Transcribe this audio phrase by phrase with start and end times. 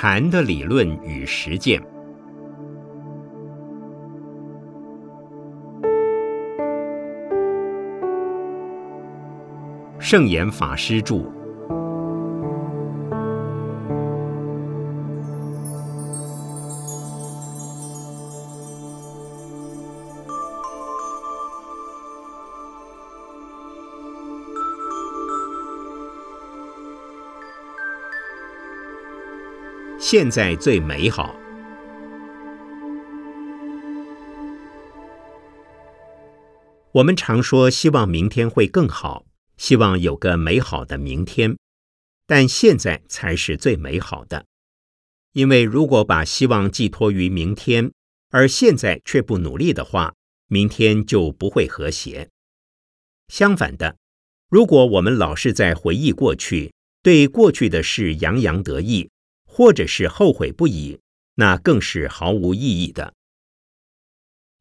[0.00, 1.82] 禅的理论与实践。
[9.98, 11.37] 圣严法师著。
[30.10, 31.38] 现在最美好。
[36.92, 39.26] 我们常说希望明天会更好，
[39.58, 41.58] 希望有个美好的明天，
[42.26, 44.46] 但现在才是最美好的。
[45.34, 47.92] 因为如果把希望寄托于明天，
[48.30, 50.14] 而现在却不努力的话，
[50.46, 52.30] 明天就不会和谐。
[53.30, 53.98] 相反的，
[54.48, 59.10] 如果我们老是在回忆过去，对过去的事洋洋得意。
[59.58, 61.00] 或者是后悔不已，
[61.34, 63.12] 那更是毫无意义的。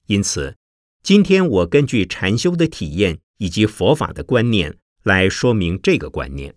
[0.08, 0.58] 因此，
[1.04, 6.56] 今天我根据禅修的体验以及佛法的观念来说明这个观念。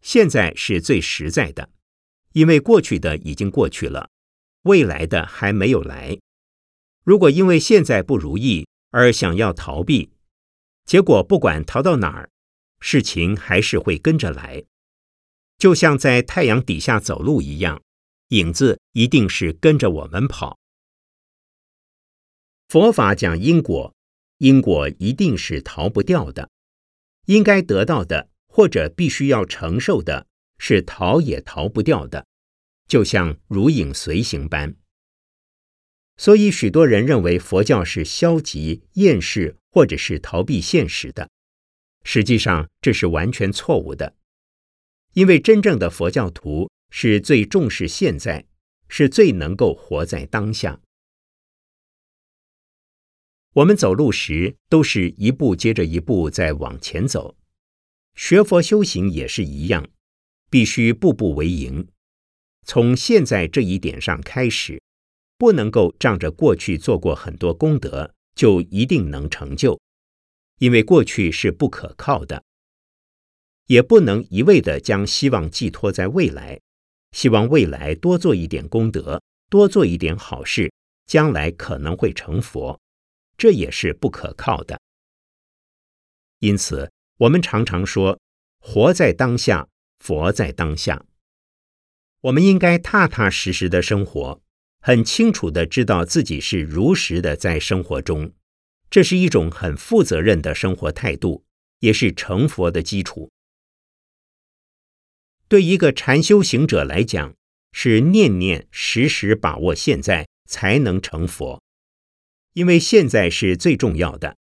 [0.00, 1.68] 现在是最实在的，
[2.32, 4.08] 因为过去的已经过去了。
[4.66, 6.18] 未来的还没有来，
[7.04, 10.10] 如果因为现在不如意而想要逃避，
[10.84, 12.28] 结果不管逃到哪儿，
[12.80, 14.64] 事情还是会跟着来，
[15.56, 17.80] 就像在太阳底下走路一样，
[18.30, 20.58] 影子一定是跟着我们跑。
[22.68, 23.94] 佛法讲因果，
[24.38, 26.50] 因果一定是逃不掉的，
[27.26, 30.26] 应该得到的或者必须要承受的，
[30.58, 32.26] 是逃也逃不掉的。
[32.86, 34.76] 就像如影随形般，
[36.16, 41.28] 所以许多人认为佛教是消极、厌世或者是逃避现实的。
[42.04, 44.14] 实际上，这是完全错误的。
[45.14, 48.46] 因为真正的佛教徒是最重视现在，
[48.88, 50.80] 是最能够活在当下。
[53.54, 57.36] 我们走路时都是一步接着一步在往前走，
[58.14, 59.88] 学佛修行也是一样，
[60.50, 61.88] 必须步步为营。
[62.66, 64.82] 从现在这一点上开始，
[65.38, 69.78] 不能够仗着过去做过很多功德就一定能成就，
[70.58, 72.42] 因为过去是不可靠的；
[73.66, 76.60] 也不能一味的将希望寄托在未来，
[77.12, 80.72] 希望未来多做一点功德，多做一点好事，
[81.06, 82.80] 将来可能会成佛，
[83.38, 84.80] 这也是不可靠的。
[86.40, 88.18] 因此，我们常常说
[88.58, 89.68] ：“活在当下，
[90.00, 91.06] 佛在当下。”
[92.22, 94.42] 我们应该踏踏实实的生活，
[94.80, 98.32] 很清楚的知道自己是如实的在生活中，
[98.90, 101.44] 这是一种很负责任的生活态度，
[101.80, 103.30] 也是成佛的基础。
[105.48, 107.34] 对一个禅修行者来讲，
[107.72, 111.62] 是念念时时把握现在，才能成佛。
[112.54, 114.36] 因为现在是最重要的，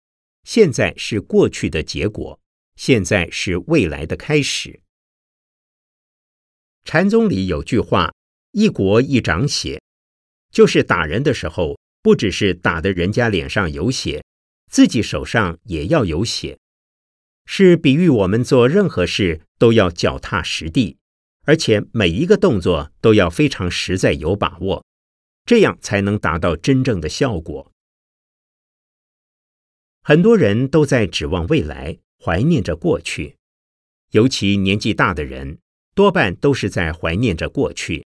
[0.42, 2.40] 现在是过去的结果，
[2.76, 4.80] 现在是未来的开始。
[6.84, 8.12] 禅宗里有句话
[8.52, 9.80] ：“一国一掌血”，
[10.50, 14.24] 就是打人的时候，不只是打的人家脸上有血，
[14.70, 16.58] 自己手上也要有血，
[17.44, 20.96] 是比喻我们做任何事都要脚踏实地，
[21.44, 24.84] 而且每一个动作都要非常实在有把握，
[25.44, 27.70] 这样才能达到真正的效果。
[30.02, 33.36] 很多人都在指望未来，怀念着过去，
[34.12, 35.58] 尤其年纪大的人。
[35.94, 38.04] 多半都是在怀念着过去，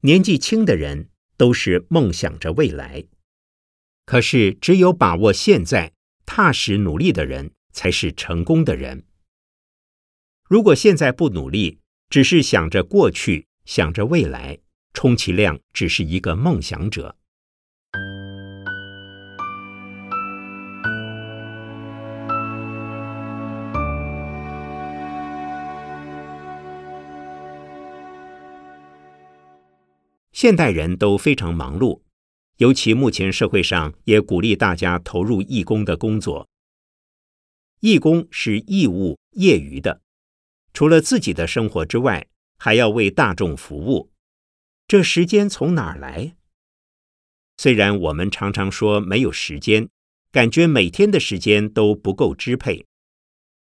[0.00, 3.04] 年纪轻的人都是梦想着未来。
[4.04, 5.92] 可是，只有把握现在、
[6.24, 9.04] 踏实努力的人，才是成功的人。
[10.48, 14.60] 如果现在不努力，只是想着过去、想着未来，
[14.94, 17.17] 充其量只是一个梦想者。
[30.40, 32.02] 现代人都非常忙碌，
[32.58, 36.48] 尤其目前社会上也鼓励大家投入义工的工作。
[37.80, 40.00] 义工是义务、业余的，
[40.72, 44.12] 除了自己的生活之外，还要为大众服务。
[44.86, 46.36] 这时间从哪儿来？
[47.56, 49.88] 虽然我们常常说没有时间，
[50.30, 52.86] 感觉每天的时间都不够支配，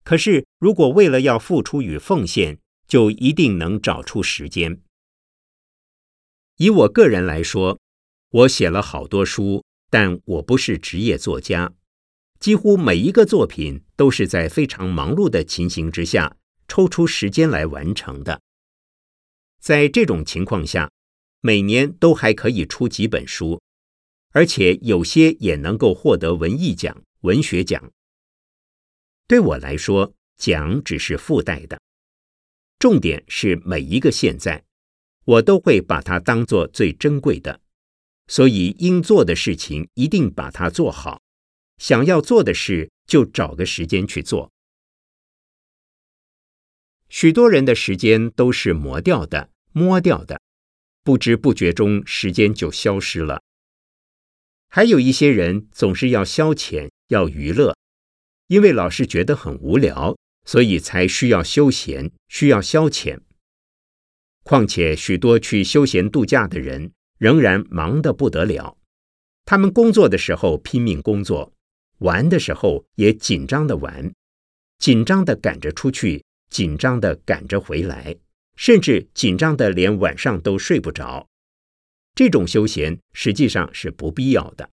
[0.05, 4.81] 可是如果为了要付出与奉献，就一定能找出时间。
[6.56, 7.81] 以我个人来说，
[8.31, 11.72] 我写了好多书，但我不是职业作家。
[12.38, 18.40] 几乎每一个作品都是在非常忙碌的情形之下抽出时间来完成的。
[19.60, 20.90] 在这种情况下，
[21.40, 23.60] 每年都还可以出几本书，
[24.31, 27.93] 而且有些也能够获得文艺奖、文学奖。
[29.28, 31.81] 对我来说，奖只是附带的，
[32.78, 34.64] 重点是每一个现在，
[35.24, 37.60] 我都会把它当做最珍贵的。
[38.28, 41.20] 所以，应做的事情一定把它做好，
[41.78, 44.50] 想要做的事就找个时间去做。
[47.08, 50.40] 许多人的时间都是磨掉的、摸掉的。
[51.04, 53.42] 不知不觉中，时间就消失了。
[54.68, 57.76] 还有一些人总是要消遣、要娱乐，
[58.46, 60.16] 因为老是觉得很无聊，
[60.46, 63.18] 所以才需要休闲、需要消遣。
[64.42, 68.76] 况且，许多去休闲度假的人仍然忙得不得了。
[69.44, 71.52] 他们工作的时候拼命工作，
[71.98, 74.12] 玩的时候也紧张的玩，
[74.78, 78.16] 紧张的赶着出去，紧张的赶着回来。
[78.54, 81.26] 甚至紧张的连晚上都睡不着，
[82.14, 84.68] 这种休闲实际上是不必要的。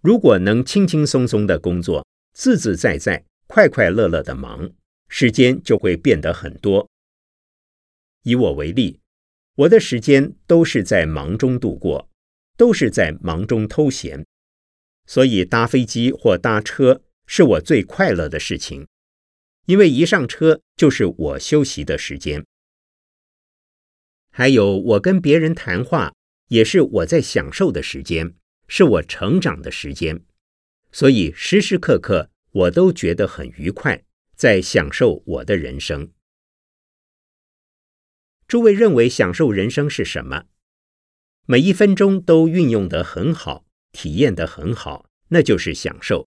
[0.00, 4.70] 如果能轻轻松松的工作，自自在在、快快乐乐的忙，
[5.08, 6.88] 时间就会变得很多。
[8.22, 9.00] 以我为例，
[9.54, 12.08] 我的时间都是在忙中度过，
[12.56, 14.26] 都是在忙中偷闲，
[15.06, 18.86] 所以搭飞机或搭车是我最快乐的事情。
[19.66, 22.44] 因为一上车就是我休息的时间，
[24.30, 26.12] 还有我跟别人谈话
[26.48, 28.34] 也是我在享受的时间，
[28.66, 30.24] 是我成长的时间，
[30.90, 34.02] 所以时时刻刻我都觉得很愉快，
[34.34, 36.10] 在享受我的人生。
[38.50, 40.46] 诸位认为享受人生是什么？
[41.46, 46.26] 每一分钟都运用得很好，体验得很好，那就是享受。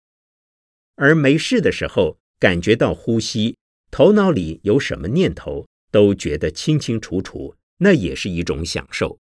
[0.97, 2.21] 而没事的时候。
[2.39, 3.59] 感觉到呼吸，
[3.91, 9.19] 头脑里有什么念头都觉得清清楚楚，那也是一种享受。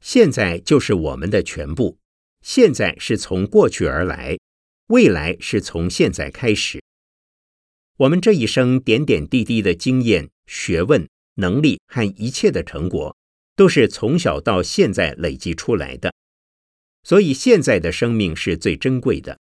[0.00, 1.98] 现在就是我们的全部，
[2.40, 4.38] 现在是从过去而来，
[4.86, 6.80] 未来是从现在开始。
[7.98, 13.16] 我们这一生点点滴滴的经验、学问、能力和一切的成果，
[13.54, 16.12] 都是从小到现在累积出来的，
[17.04, 19.38] 所以现在的生命是最珍贵的。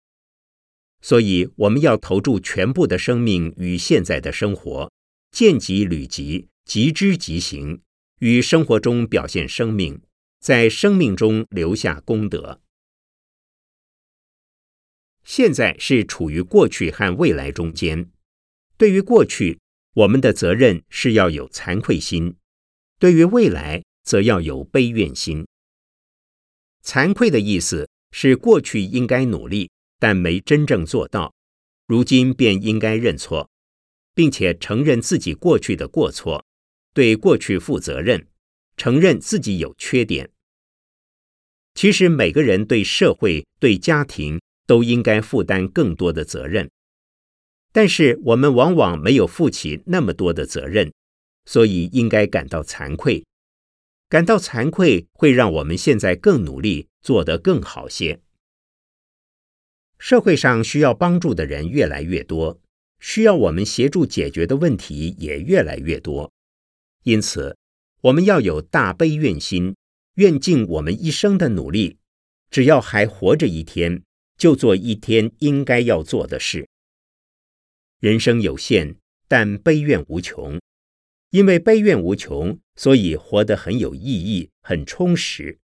[1.01, 4.93] 所以，我们要投注全部的生命与现在的生活，
[5.31, 7.81] 见即履即，即知即行，
[8.21, 10.03] 与生活中表现生命，
[10.41, 12.61] 在生命中留下功德。
[15.25, 18.11] 现在是处于过去和未来中间。
[18.77, 19.61] 对于过去，
[19.95, 22.35] 我们的责任是要有惭愧心；
[22.99, 25.47] 对于未来，则要有悲怨心。
[26.85, 29.71] 惭愧的意思是过去应该努力。
[30.03, 31.33] 但没真正做到，
[31.87, 33.49] 如今便应该认错，
[34.17, 36.45] 并且承认自己过去的过错，
[36.93, 38.27] 对过去负责任，
[38.77, 40.29] 承认自己有缺点。
[41.75, 46.69] 其实每个人对社会、对家庭都应该负担更多的责任，
[47.73, 50.93] 但是我们往往没有负起那么多的责任，
[51.47, 53.25] 所以应该感到惭愧。
[54.09, 58.21] 感到惭愧会让我们现在更努力，做得更好些。
[59.99, 62.61] 社会上需要帮助的人越来越多，
[63.01, 66.31] 需要我们协助解决的问题也越来越多。
[67.05, 67.57] 因此，
[68.03, 69.75] 我们要有大悲愿心，
[70.17, 71.97] 愿尽我们一生的努力，
[72.51, 74.03] 只要还活着一天，
[74.37, 76.69] 就做一天应该要做的事。
[78.03, 78.97] 人生有限，
[79.29, 80.61] 但悲怨无穷。
[81.31, 85.61] 因为悲怨无穷，所以活得很有意义、很充实，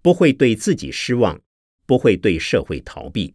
[0.00, 1.42] 不会对自己失望，
[1.84, 3.34] 不会对社会逃避。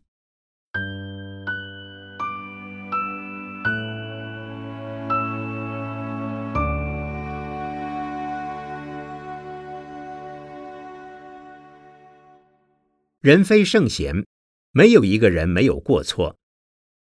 [13.22, 14.26] 人非圣贤，
[14.72, 16.40] 没有一个人没有过错。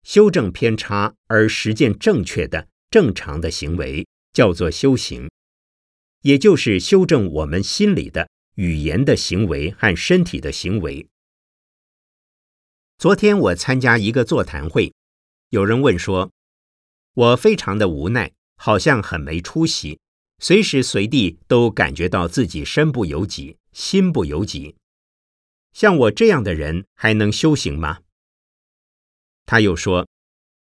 [0.08, 5.30] 修正偏差而实践正确的、正常的行为，叫做修行，
[6.22, 11.10] 也就是修正我们心里的、语言的行为和身体的行为。
[12.98, 14.94] 昨天我参加一个座谈会，
[15.50, 16.32] 有人问说
[17.14, 20.00] ：“我非常的无奈，好像很没出息，
[20.40, 24.78] 随时随地都感觉到自己身不由己，心不由己。”
[25.76, 28.00] 像我这样的人还能修行吗？
[29.48, 30.08] 他又说：“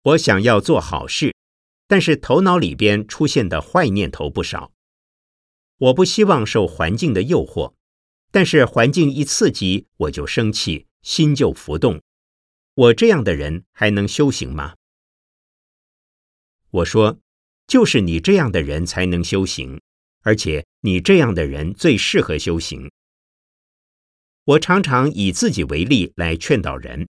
[0.03, 1.35] 我想要做好事，
[1.87, 4.73] 但是头脑里边出现的坏念头不少。
[5.77, 7.75] 我不希望受环境的诱惑，
[8.31, 12.01] 但是环境一刺激，我就生气，心就浮动。
[12.75, 14.77] 我这样的人还能修行吗？
[16.71, 17.19] 我说，
[17.67, 19.81] 就是你这样的人才能修行，
[20.23, 22.89] 而且你这样的人最适合修行。
[24.45, 27.09] 我常常以自己为例来劝导人，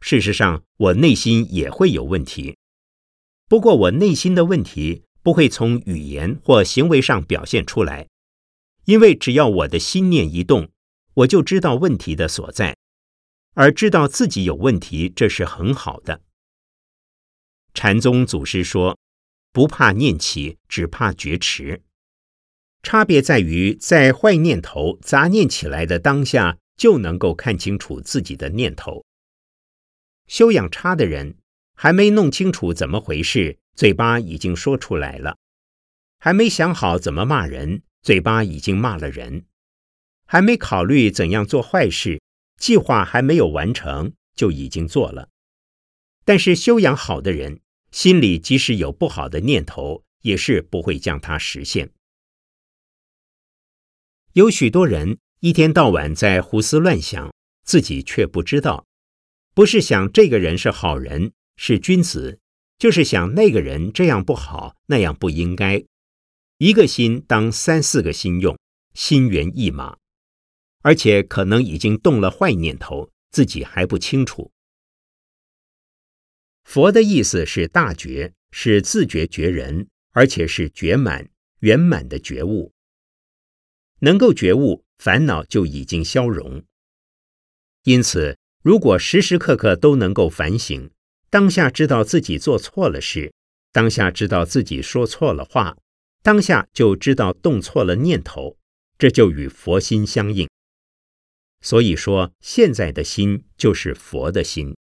[0.00, 2.56] 事实上，我内心也会有问题，
[3.48, 8.08] 不过我内心的问题不会从语言或行为上表现出来，
[8.86, 10.70] 因为只要我的心念一动，
[11.14, 12.76] 我就知道问题的所在，
[13.54, 16.22] 而知道自己有问题，这是很好的。
[17.74, 18.98] 禅宗祖师说
[19.52, 21.82] ：“不怕念起，只怕觉迟。”
[22.82, 29.04] 差别在于，在坏念头杂念起来的当下，就能够看清楚自己的念头。
[30.30, 31.38] 修养差的人，
[31.74, 35.34] 还没弄清楚怎么回事，嘴巴已经说出来了；
[36.20, 39.42] 还没想好怎么骂人，嘴巴已经骂了人；
[40.26, 42.22] 还没考虑怎样做坏事，
[42.56, 45.30] 计划还没有完成，就已经做了。
[46.24, 47.60] 但是修养好的人，
[47.90, 51.90] 心里即使有不好的念头，也是不会将它实现。
[54.34, 57.34] 有许多人一天到晚在胡思乱想，
[57.64, 58.86] 自己却不知道，
[59.52, 62.38] 不是想这个人是好人是君子，
[62.78, 65.84] 就是想那个人这样不好那样不应该。
[66.58, 68.58] 一个心当三四个心用，
[68.94, 69.96] 心猿意马，
[70.82, 74.50] 而且可能已经动了坏念头，自己还不清楚。
[76.64, 81.30] 佛的意思是大觉，是自觉觉人，而且是觉满、
[81.60, 82.72] 圆满的觉悟。
[84.00, 86.62] 能够觉悟，烦恼就已经消融。
[87.84, 90.90] 因此，如果时时刻刻都能够反省，
[91.30, 93.32] 当下知道自己做错了事，
[93.72, 95.78] 当下知道自己说错了话，
[96.22, 98.58] 当下就知道动错了念头，
[98.98, 100.46] 这就与佛心相应。
[101.62, 104.76] 所以说，现在的心就是佛的心。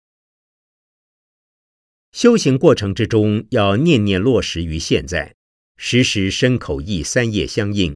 [2.12, 5.36] 修行过程之中，要念念落实于现在，
[5.78, 7.96] 时时身口意三业相应，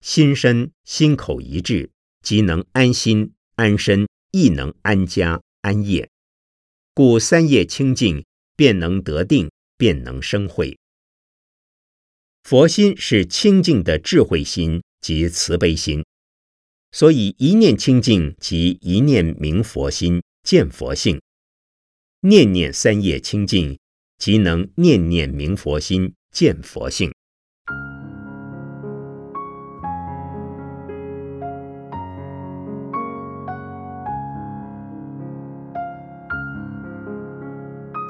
[0.00, 1.90] 心身心口一致，
[2.22, 6.10] 即能安心安身，亦能安家安业。
[6.92, 8.24] 故三业清净，
[8.56, 10.76] 便能得定，便能生慧。
[12.42, 16.04] 佛心是清净的智慧心及慈悲心，
[16.90, 21.22] 所以一念清净即一念明佛心，见佛性。
[22.22, 23.78] 念念三业清净，
[24.18, 27.13] 即能念念明佛心，见佛性。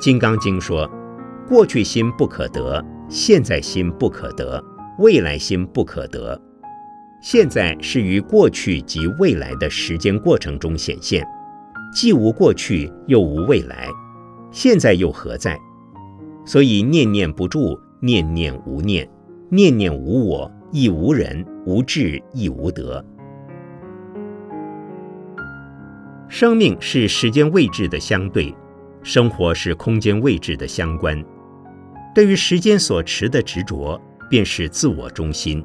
[0.05, 0.87] 金刚经说：
[1.49, 4.63] 过去心不可得，现在心不可得，
[4.99, 6.39] 未来心不可得。
[7.23, 11.27] 现在是于过去及未来的时间过程中显现，
[11.91, 13.89] 既无过去，又无未来。
[14.51, 15.59] 现在又何在？
[16.45, 19.09] 所以念念不住，念念无念，
[19.49, 23.03] 念念无我，亦无人；无智，亦无德。
[26.29, 28.55] 生命是时间位置的相对，
[29.05, 31.23] 生活是空间位置的相关。
[32.15, 35.63] 对于时间所持的执着，便是自我中心。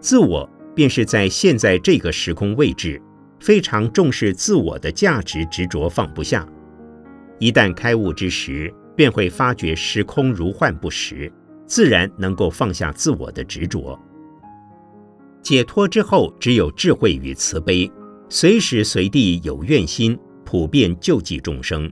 [0.00, 3.02] 自我便是在现在这个时空位置，
[3.40, 6.46] 非常重视自我的价值执着，放不下。
[7.40, 11.30] 一旦开悟之时，便会发觉时空如幻不实，
[11.66, 13.98] 自然能够放下自我的执着。
[15.42, 17.90] 解脱之后，只有智慧与慈悲，
[18.28, 21.90] 随时随地有愿心，普遍救济众生。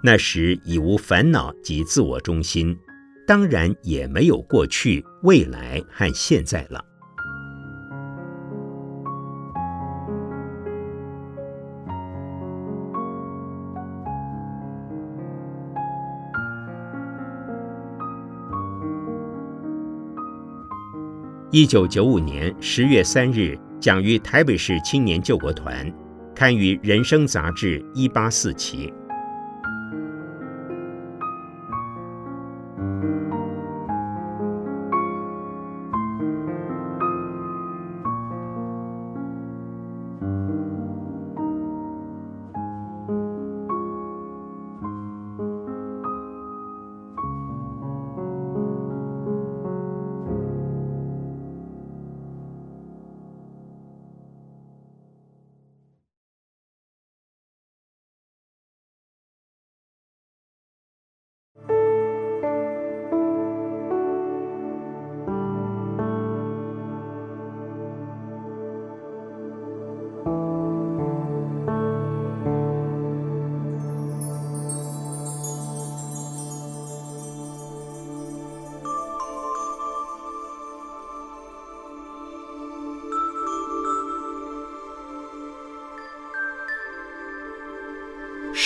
[0.00, 2.78] 那时已无烦恼及自我中心，
[3.26, 6.84] 当然也没有过去、未来和现在了。
[21.50, 25.92] 一九九五年十月三日，讲于台北市青年救国团，
[26.34, 28.92] 刊于《人生》杂志一八四期。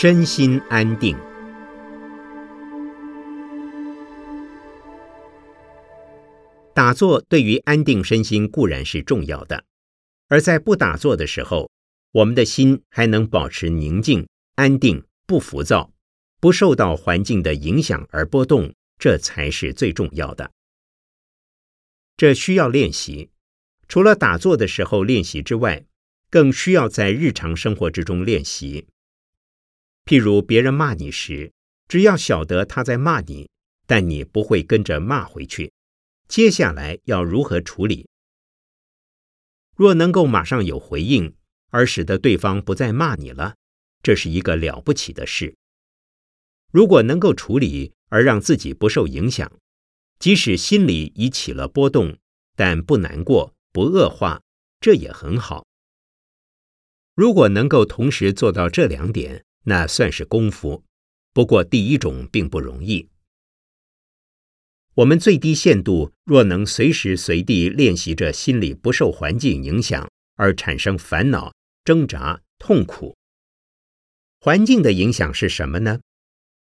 [0.04, 1.16] 身心安定。
[6.74, 9.64] 打坐对于安定身心固然是重要的，
[10.26, 11.70] 而在不打坐的时候，
[12.10, 15.92] 我们的心还能保持宁静、安定、不浮躁，
[16.40, 20.50] 不受到环境的影响而波动，这才是最重要的。
[22.16, 23.30] 这需要练习，
[23.86, 25.84] 除了打坐的时候练习之外，
[26.28, 28.88] 更需要在日常生活之中练习。
[30.04, 31.52] 譬如别人骂你时，
[31.88, 33.50] 只要晓得他在骂你，
[33.86, 35.72] 但你不会跟着骂回去。
[36.28, 38.08] 接下来要如何处理？
[39.76, 41.34] 若能够马上有回应，
[41.70, 43.56] 而使得对方不再骂你了，
[44.02, 45.54] 这是一个了不起的事。
[46.70, 49.50] 如果能够处理而让自己不受影响，
[50.18, 52.16] 即使心里已起了波动，
[52.56, 54.40] 但不难过、不恶化，
[54.80, 55.66] 这也很好。
[57.14, 60.84] 如果能够同时做到这两点，那算是功夫。
[61.32, 63.08] 不过第一种并不容易。
[64.94, 71.54] 我们最低限度，若能随时随地练习着心里不受环境影响而产生烦恼、
[71.84, 73.16] 挣扎、痛苦。
[74.38, 76.00] 环境的影响是什么呢？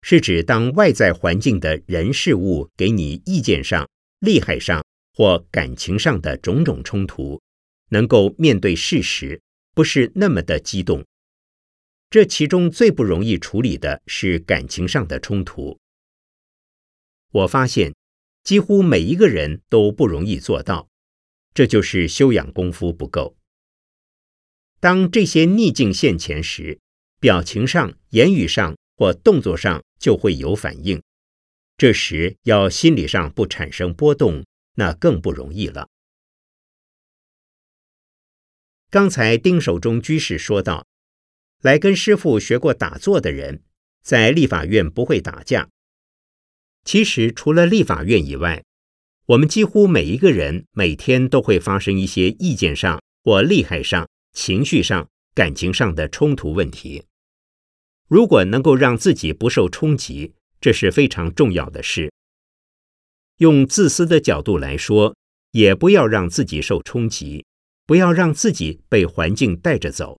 [0.02, 3.88] 是指当外在环境的人事物给你意见上、
[4.20, 7.40] 利害上或感情上的种种冲突，
[7.88, 9.40] 能够面对事实，
[9.74, 11.04] 不是那么的激动。
[12.10, 15.78] 这其中最不容易处理的是感情上的冲突。
[17.30, 17.94] 我发现。
[18.44, 20.88] 几乎每一个人都不容易做到，
[21.52, 23.36] 这就是修养功夫不够。
[24.80, 26.80] 当这些逆境现前时，
[27.20, 31.02] 表情上、言语上或动作上就会有反应，
[31.76, 35.90] 这时要心理上不产生波动，那更不容易了。
[38.88, 40.86] 刚才丁守中居士说道
[41.62, 43.62] ：“来跟师傅学过打坐的人，
[44.02, 45.68] 在立法院不会打架。”
[46.84, 48.64] 其实，除了立法院以外，
[49.26, 57.04] 我们几乎每一个人每天都会发生一些意见上或利害上、情绪上、感情上的冲突问题。
[58.06, 62.10] 如果能够让自己不受冲击，这是非常重要的事。
[63.36, 65.14] 用自私的角度来说，
[65.50, 67.44] 也不要让自己受冲击，
[67.84, 70.18] 不要让自己被环境带着走。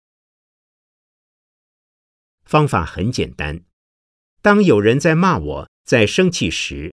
[2.50, 3.62] 方法很简单，
[4.42, 5.70] 当有人在骂我。
[5.86, 6.92] 在生气时，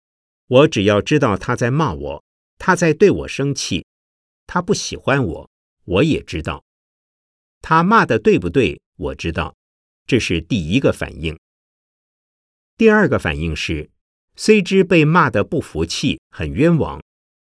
[0.49, 2.25] 我只要知道他在骂我，
[2.59, 3.87] 他在对我生气，
[4.47, 5.51] 他不喜欢我，
[5.85, 6.62] 我也知道。
[7.62, 8.79] 他骂的对不对？
[8.97, 9.57] 我知道，
[10.07, 11.38] 这是第一个反应。
[12.77, 13.88] 第二个反应是，
[14.35, 17.03] 虽知被骂的不服气，很冤枉，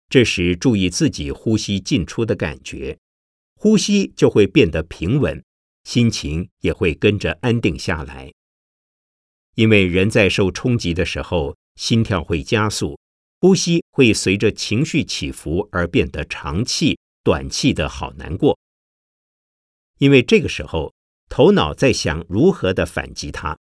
[0.10, 2.98] 这时注意自己呼吸进出的感觉，
[3.56, 5.44] 呼吸就会变得平稳，
[5.84, 8.32] 心情也会跟着安定下来。
[9.56, 13.00] 因为人在受冲击的时候，心跳会加速，
[13.40, 18.58] 呼吸会随着情绪起伏而变得长气、短气的好难过。
[19.98, 20.94] 因为这个时候，
[21.30, 23.58] 头脑在想如何的反击他，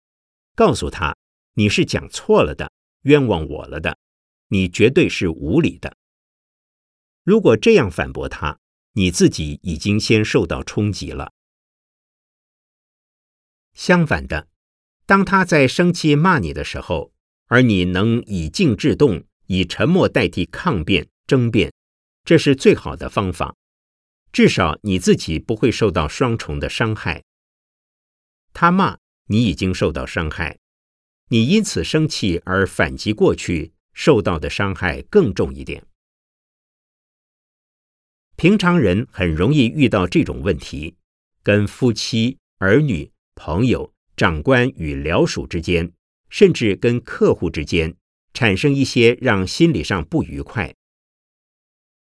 [0.55, 1.17] 告诉他
[1.55, 3.97] 你是讲错了的，冤枉我了的，
[4.49, 5.97] 你绝对是无理的。
[7.23, 8.59] 如果这样反驳他，
[8.93, 11.33] 你自己已经先受到冲击了。
[13.77, 14.49] 相反的。
[15.07, 17.13] 当他在生气骂你的时候，
[17.47, 21.73] 而你能以静制动，以沉默代替抗辩、争辩，
[22.25, 23.55] 这是最好的方法。
[24.33, 27.23] 至少你自己不会受到双重的伤害。
[28.53, 30.59] 他骂你已经受到伤害，
[31.29, 35.87] 你因此生气而反击过去，受到的伤害更重一点。
[38.35, 40.97] 平常人很容易遇到这种问题，
[41.43, 43.93] 跟夫妻、儿女、朋友。
[44.17, 45.93] 长官与僚属之间，
[46.31, 47.95] 甚至跟客户之间，
[48.33, 50.75] 产生一些让心理上不愉快。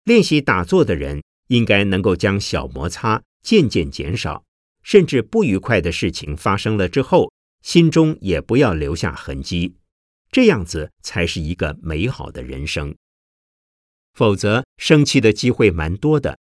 [0.05, 4.45] 练习打坐的人，应该能够将小摩擦渐渐减少，
[4.85, 9.75] 甚至不愉快的事情发生了之后，心中也不要留下痕迹。
[10.31, 12.95] 这样子才是一个美好的人生。
[14.13, 16.39] 否则，生气的机会蛮多的，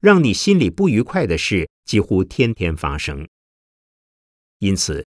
[0.00, 3.28] 让你心里不愉快的事几乎天天发生。
[4.62, 5.04] 因此。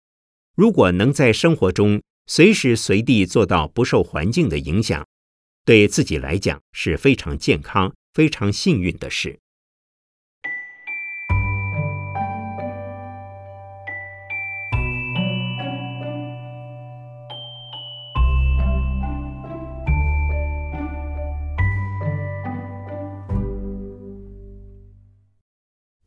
[0.56, 5.06] 如果能在生活中随时随地做到不受环境的影响，
[5.64, 9.40] 对自己来讲是非常健康、非常幸运的事。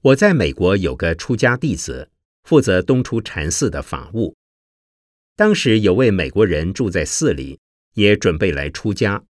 [0.00, 2.10] 我在美国有个出家弟子。
[2.46, 4.36] 负责东出禅寺的法务，
[5.34, 7.58] 当时有位美国人住在寺里，
[7.94, 9.24] 也准备来出家。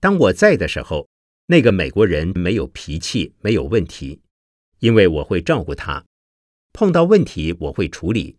[0.00, 1.08] 当我在的时候，
[1.46, 4.20] 那个美国人没有脾气，没有问题，
[4.80, 6.04] 因为我会照顾他，
[6.72, 8.36] 碰到问题我会处理，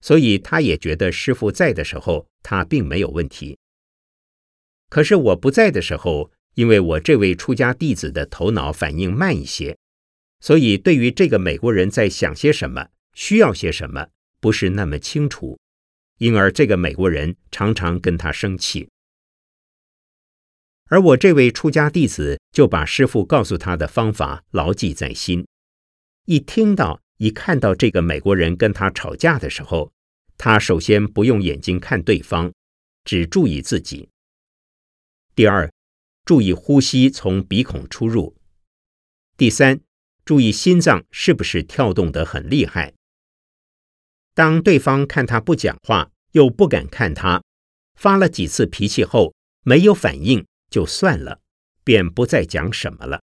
[0.00, 3.58] 所以他也觉得师傅在的时候他并没有问题。
[4.88, 9.76] 可是我不在的时候，因为我这位出家弟子的头脑反应慢一些，
[10.38, 14.08] 所以对于这个美国人在想些什么、需要些什么，
[14.40, 15.58] 不是那么清楚，
[16.18, 18.88] 因而这个美国人常常跟他生气。
[20.88, 25.46] 而我这位出家弟子就把师傅告诉他的方法牢记在心。
[26.26, 29.92] 一听到、一看到这个美国人跟他吵架的时候，
[30.36, 32.52] 他首先不用眼睛看对方，
[33.04, 34.10] 只注意自己。
[35.34, 35.72] 第二，
[36.24, 38.36] 注意呼吸从鼻孔出入。
[39.36, 39.80] 第三，
[40.24, 42.92] 注意心脏是不是跳动得很厉害。
[44.34, 47.42] 当对方看他不讲话，又不敢看他，
[47.94, 50.44] 发了几次脾气后没有反应。
[50.70, 51.40] 就算了，
[51.84, 53.20] 便不再讲什么了。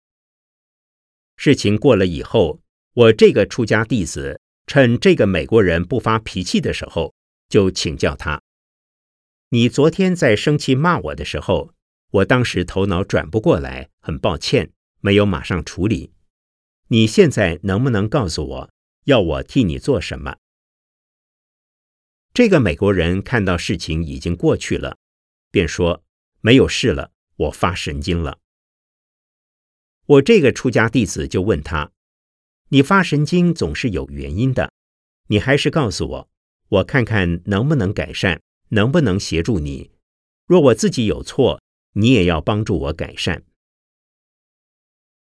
[1.37, 2.63] 事情过了以后，
[2.95, 7.13] 我这个出家弟子趁这个美国人不发脾气的时候，
[7.51, 8.41] 就请教他
[9.51, 11.75] ：“你昨天在生气骂我的时候，
[12.13, 16.15] 我当时头脑转不过来，很抱歉，没有马上处理。
[16.89, 18.71] 你现在能不能告诉我，
[19.05, 20.37] 要我替你做什么？”
[22.35, 24.99] 这个美国人看到事情已经过去了，
[25.53, 26.03] 便说
[26.43, 28.39] ：“没有事了。”我发神经了，
[30.07, 31.91] 我这个出家弟子就问他
[32.71, 34.73] ：“你发神经总是有原因的，
[35.29, 36.31] 你还是告诉我，
[36.69, 39.91] 我看看能不能改善，能不能协助你。
[40.47, 41.61] 若我自己有错，
[41.95, 43.45] 你也要帮助我改善。”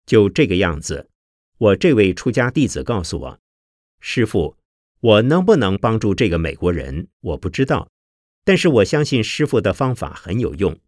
[0.06, 1.10] 就这个样子，
[1.58, 3.39] 我这位出家弟子告诉我
[4.00, 4.58] ：“师傅，
[4.99, 7.07] 我能不能帮助这个美国人？
[7.21, 7.89] 我不知道，
[8.43, 10.79] 但是我相信师傅的方法很有用。”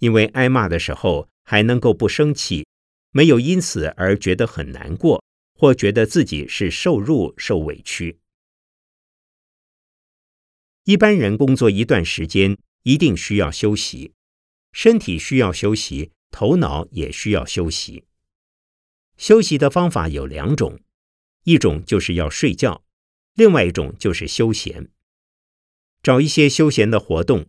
[0.00, 2.66] 因为挨骂的时候还能够不生气，
[3.12, 5.22] 没有因此而觉得很难过，
[5.54, 8.18] 或觉得自己是受辱、受委屈。
[10.84, 14.14] 一般人工作一段时间，一定需要休息，
[14.72, 18.04] 身体需要休息，头脑也需要休息。
[19.16, 20.80] 休息的方法有两种，
[21.44, 22.82] 一种就是要睡觉，
[23.34, 24.90] 另外一种就是休闲。
[26.02, 27.46] 找一些休闲的活动，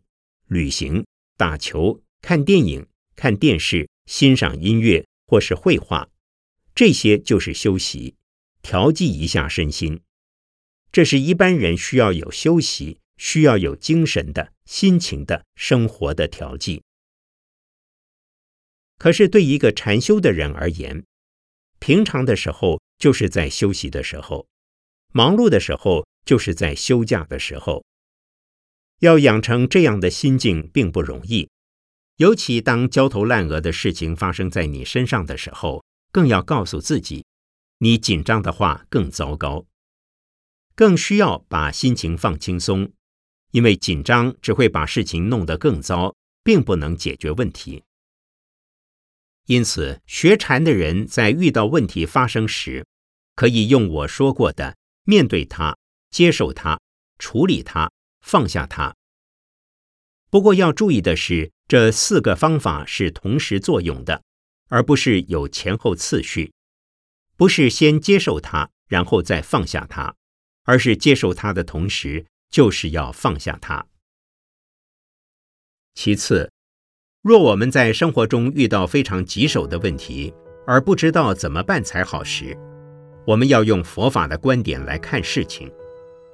[0.48, 1.06] 旅行、
[1.38, 2.02] 打球。
[2.22, 6.08] 看电影、看电视、欣赏音乐或是绘画，
[6.74, 8.16] 这些就是休息，
[8.62, 10.00] 调剂一下身心。
[10.90, 16.82] 这是一般人需要有休息、需要有精神的心情的生活的调剂。
[18.98, 21.04] 可是对一个禅修的人而言，
[21.80, 24.48] 平常的时候就是在休息的时候，
[25.14, 27.86] 忙碌的时候就是在休假的时候。
[29.00, 31.50] 要养成这样的心境并不容易。
[32.18, 37.26] 尤其当焦头烂额的事情发生在你身上的时候，更要告诉自己，
[37.80, 39.66] 你紧张的话更糟糕，
[40.76, 42.92] 更需要把心情放轻松，
[43.52, 47.84] 因为紧张只会把事情弄得更糟，并不能解决问题。
[49.48, 52.86] 因此，学禅的人在遇到问题发生时，
[53.36, 55.78] 可以用我说过的面对它、
[56.10, 56.80] 接受它、
[57.18, 58.96] 处理它、放下它。
[60.30, 61.52] 不过要注意的是。
[61.66, 64.22] 这四个方法是同时作用的，
[64.68, 66.54] 而不是有前后次序，
[67.36, 70.14] 不是先接受它，然后再放下它，
[70.66, 73.88] 而是接受它的同时，就是要放下它。
[75.96, 76.52] 其次，
[77.22, 80.32] 若我们在生活中遇到非常棘手的问题，
[80.68, 82.56] 而不知道怎么办才好时，
[83.26, 85.72] 我们要用佛法的观点来看事情。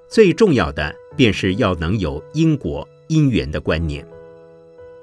[0.07, 4.05] 最重要的便是要能有因果因缘的观念。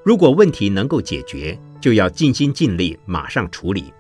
[0.03, 3.93] 如果问题能够解决，就要尽心尽力马上处理；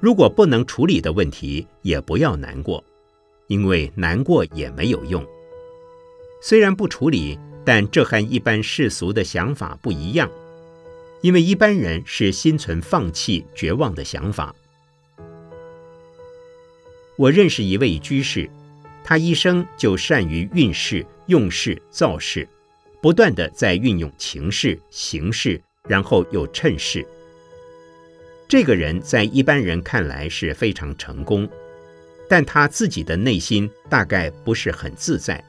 [0.00, 2.82] 如果不能处理的问题，也不要难过，
[3.46, 5.24] 因为难过也没有用。
[6.40, 10.30] 虽然不处理，但这和一般世俗的想法不一样，
[11.20, 14.54] 因为一般人是心存放弃、绝望的想法。
[17.16, 18.48] 我认识一位居士，
[19.02, 22.46] 他一生就善于运势、用事、造事。
[23.02, 27.06] 不断的在运用情势、形势，然后又趁势。
[28.48, 31.48] 这个人在一般人看来是非常成功，
[32.28, 35.42] 但他自己的内心大概不是很自在，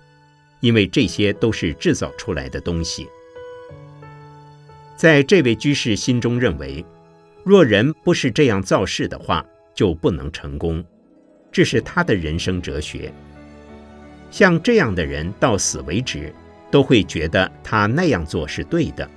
[0.60, 3.08] 因为这些都是制造出来的东西。
[4.95, 6.86] 在这位居士心中认为，
[7.43, 10.84] 若人不是这样造势的话，就不能成功。
[11.51, 13.12] 这是他的人生哲学。
[14.29, 16.33] 像这样的人到死为止。
[16.69, 19.10] 都会觉得他那样做是对的。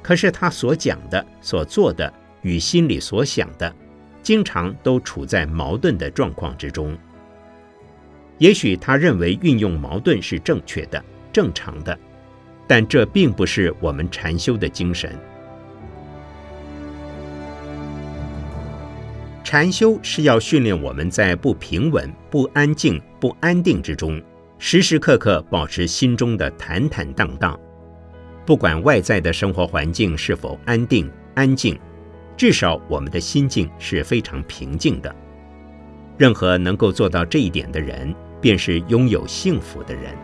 [0.00, 3.74] 可是他所讲的、所做的与心里所想的，
[4.22, 6.96] 经常都处在矛盾的状况之中。
[8.38, 11.98] 也许他认为运用矛盾是正确的、正常的，
[12.68, 15.18] 但这并不是我们禅修的精神。
[19.50, 24.22] 禅修是要训练我们在不平稳、不安静、不安定之中，
[24.58, 27.58] 时时刻刻保持心中的坦坦荡荡。
[28.44, 31.80] 不管外在的生活环境是否安定、安静，
[32.36, 35.16] 至少我们的心境是非常平静的。
[36.18, 40.14] 任何能够做到这一点的人，便是拥有幸福的人。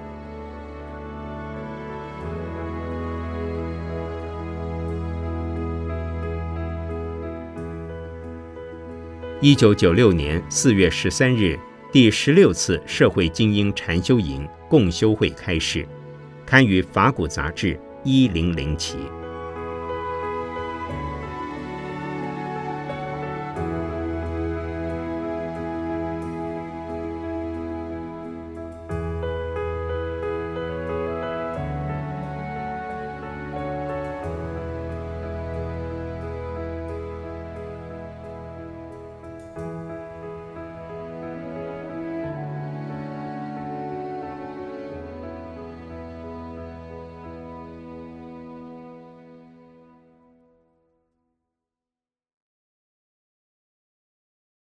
[9.44, 11.59] 一九九六年四月十三日，
[11.92, 15.87] 第十六次社会精英禅修营共修会开始，
[16.46, 18.96] 刊于《法古杂志》一零零期。